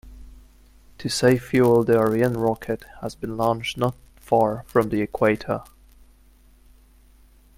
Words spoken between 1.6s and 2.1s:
the